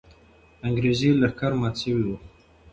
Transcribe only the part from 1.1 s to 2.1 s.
لښکر مات سوی